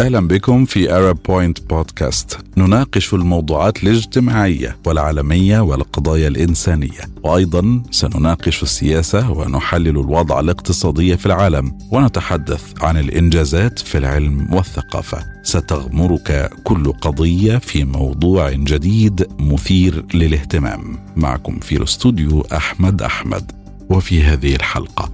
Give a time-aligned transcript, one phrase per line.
[0.00, 7.00] أهلا بكم في Arab Point بودكاست نناقش الموضوعات الاجتماعية والعالمية والقضايا الإنسانية.
[7.22, 11.78] وأيضا سنناقش السياسة ونحلل الوضع الاقتصادي في العالم.
[11.90, 15.24] ونتحدث عن الإنجازات في العلم والثقافة.
[15.42, 20.98] ستغمرك كل قضية في موضوع جديد مثير للاهتمام.
[21.16, 23.52] معكم في الاستوديو أحمد أحمد.
[23.90, 25.12] وفي هذه الحلقة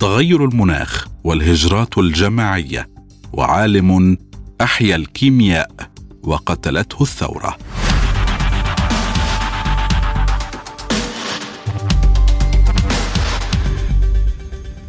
[0.00, 2.88] تغير المناخ والهجرات الجماعية
[3.32, 4.16] وعالم
[4.60, 5.70] أحيا الكيمياء
[6.22, 7.56] وقتلته الثورة.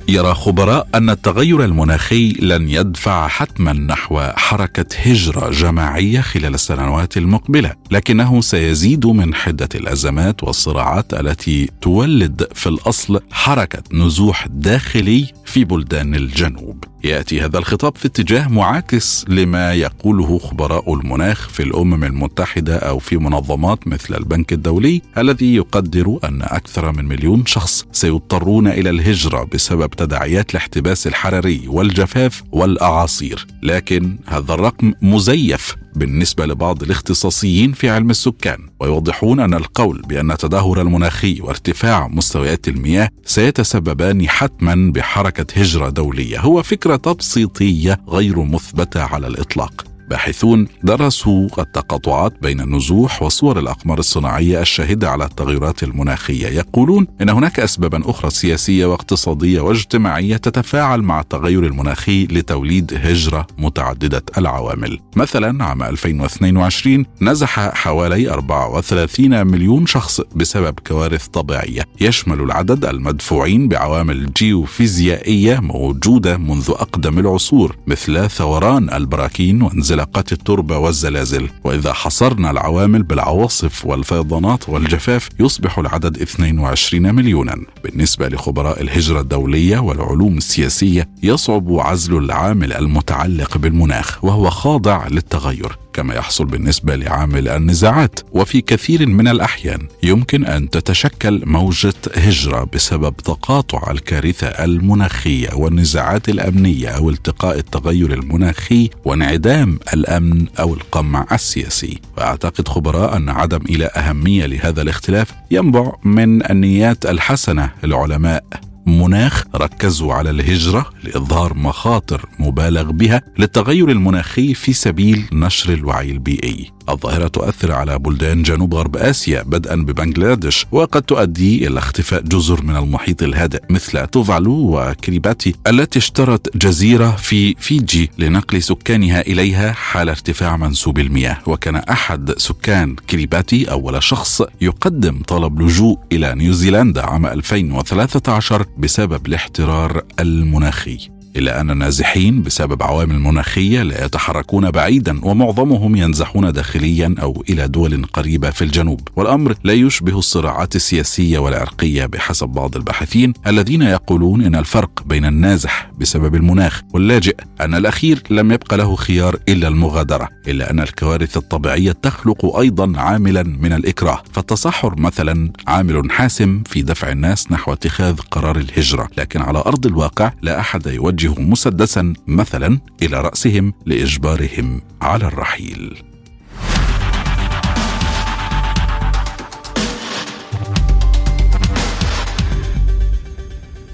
[0.07, 7.73] يرى خبراء أن التغير المناخي لن يدفع حتما نحو حركة هجرة جماعية خلال السنوات المقبلة
[7.91, 16.15] لكنه سيزيد من حدة الأزمات والصراعات التي تولد في الأصل حركة نزوح داخلي في بلدان
[16.15, 16.90] الجنوب.
[17.03, 23.17] يأتي هذا الخطاب في اتجاه معاكس لما يقوله خبراء المناخ في الأمم المتحدة أو في
[23.17, 29.89] منظمات مثل البنك الدولي الذي يقدر أن أكثر من مليون شخص سيضطرون إلى الهجرة بسبب
[29.89, 33.47] تداعيات الاحتباس الحراري والجفاف والأعاصير.
[33.63, 35.75] لكن هذا الرقم مزيف.
[35.95, 43.09] بالنسبة لبعض الاختصاصيين في علم السكان ويوضحون أن القول بأن التدهور المناخي وارتفاع مستويات المياه
[43.25, 46.39] سيتسببان حتما بحركة هجرة دولية.
[46.39, 49.90] هو فكرة تبسيطية غير مثبتة على الإطلاق.
[50.11, 57.59] باحثون درسوا التقاطعات بين النزوح وصور الأقمار الصناعية الشاهدة على التغيرات المناخية، يقولون إن هناك
[57.59, 64.99] اسبابا أخرى سياسية واقتصادية واجتماعية تتفاعل مع التغير المناخي لتوليد هجرة متعددة العوامل.
[65.15, 74.33] مثلا عام 2022 نزح حوالي 34 مليون شخص بسبب كوارث طبيعية، يشمل العدد المدفوعين بعوامل
[74.33, 81.49] جيوفيزيائية موجودة منذ أقدم العصور مثل ثوران البراكين وانزلاق علاقات التربة والزلازل.
[81.63, 87.55] وإذا حصرنا العوامل بالعواصف والفيضانات والجفاف يصبح العدد 22 مليونا.
[87.83, 95.77] بالنسبة لخبراء الهجرة الدولية والعلوم السياسية يصعب عزل العامل المتعلق بالمناخ وهو خاضع للتغير.
[95.93, 98.19] كما يحصل بالنسبة لعامل النزاعات.
[98.31, 106.89] وفي كثير من الأحيان يمكن أن تتشكل موجة هجرة بسبب تقاطع الكارثة المناخية والنزاعات الأمنية
[106.89, 112.01] أو التقاء التغير المناخي وانعدام الأمن أو القمع السياسي.
[112.17, 118.70] وأعتقد خبراء أن عدم إلى أهمية لهذا الاختلاف ينبع من النيات الحسنة للعلماء.
[118.85, 126.71] مناخ ركزوا على الهجرة لإظهار مخاطر مبالغ بها للتغير المناخي في سبيل نشر الوعي البيئي.
[126.89, 132.75] الظاهرة تؤثر على بلدان جنوب غرب آسيا بدءا ببنغلاديش وقد تؤدي إلى اختفاء جزر من
[132.75, 140.57] المحيط الهادئ مثل توفالو وكريباتي التي اشترت جزيرة في فيجي لنقل سكانها إليها حال ارتفاع
[140.57, 141.37] منسوب المياه.
[141.47, 150.01] وكان أحد سكان كريباتي أول شخص يقدم طلب لجوء إلى نيوزيلندا عام 2013 بسبب الاحترار
[150.19, 151.20] المناخي.
[151.35, 158.05] إلا أن النازحين بسبب عوامل مناخية لا يتحركون بعيدا ومعظمهم ينزحون داخليا أو إلى دول
[158.13, 159.07] قريبة في الجنوب.
[159.15, 165.91] والأمر لا يشبه الصراعات السياسية والعرقية بحسب بعض الباحثين الذين يقولون إن الفرق بين النازح
[165.99, 171.91] بسبب المناخ واللاجئ أن الأخير لم يبق له خيار إلا المغادرة إلا أن الكوارث الطبيعية
[171.91, 174.23] تخلق أيضا عاملا من الإكراه.
[174.33, 179.07] فالتصحر مثلا عامل حاسم في دفع الناس نحو اتخاذ قرار الهجرة.
[179.17, 186.03] لكن على أرض الواقع لا أحد يوجه يوجه مسدسا مثلا إلى رأسهم لإجبارهم على الرحيل.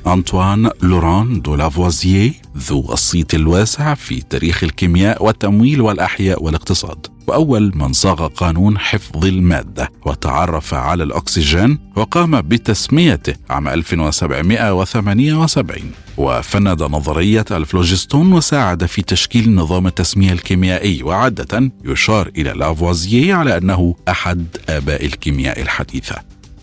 [0.08, 7.08] أنطوان لوران دو لافوازييه ذو الصيت الواسع في تاريخ الكيمياء والتمويل والأحياء والاقتصاد.
[7.28, 17.46] وأول من صاغ قانون حفظ المادة وتعرف على الأكسجين وقام بتسميته عام 1778 وفند نظرية
[17.52, 25.06] الفلوجستون وساعد في تشكيل نظام التسمية الكيميائي وعادة يشار إلى لافوازييه على أنه أحد آباء
[25.06, 26.16] الكيمياء الحديثة.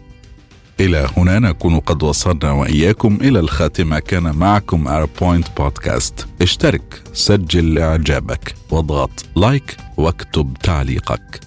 [0.81, 3.99] إلى هنا نكون قد وصلنا وإياكم إلى الخاتمة.
[3.99, 11.41] كان معكم أربوينت بودكاست اشترك سجل إعجابك واضغط لايك واكتب تعليقك.